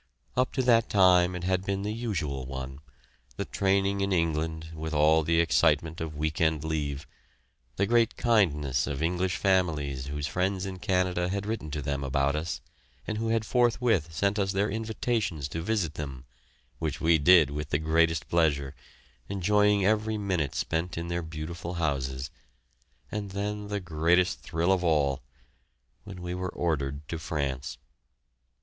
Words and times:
Up 0.35 0.51
to 0.53 0.63
that 0.63 0.89
time 0.89 1.35
it 1.35 1.43
had 1.43 1.63
been 1.63 1.83
the 1.83 1.93
usual 1.93 2.47
one 2.47 2.79
the 3.35 3.45
training 3.45 4.01
in 4.01 4.11
England, 4.11 4.69
with 4.73 4.95
all 4.95 5.21
the 5.21 5.39
excitement 5.39 6.01
of 6.01 6.15
week 6.15 6.41
end 6.41 6.63
leave; 6.63 7.05
the 7.75 7.85
great 7.85 8.17
kindness 8.17 8.87
of 8.87 9.03
English 9.03 9.35
families 9.37 10.07
whose 10.07 10.25
friends 10.25 10.65
in 10.65 10.79
Canada 10.79 11.29
had 11.29 11.45
written 11.45 11.69
to 11.69 11.83
them 11.83 12.03
about 12.03 12.35
us, 12.35 12.61
and 13.05 13.19
who 13.19 13.27
had 13.27 13.45
forthwith 13.45 14.11
sent 14.11 14.39
us 14.39 14.53
their 14.53 14.71
invitations 14.71 15.47
to 15.49 15.61
visit 15.61 15.93
them, 15.93 16.25
which 16.79 16.99
we 16.99 17.19
did 17.19 17.51
with 17.51 17.69
the 17.69 17.77
greatest 17.77 18.27
pleasure, 18.27 18.73
enjoying 19.29 19.85
every 19.85 20.17
minute 20.17 20.55
spent 20.55 20.97
in 20.97 21.09
their 21.09 21.21
beautiful 21.21 21.75
houses; 21.75 22.31
and 23.11 23.29
then 23.33 23.67
the 23.67 23.79
greatest 23.79 24.39
thrill 24.39 24.71
of 24.71 24.83
all 24.83 25.21
when 26.05 26.23
we 26.23 26.33
were 26.33 26.49
ordered 26.49 27.07
to 27.07 27.19
France. 27.19 27.77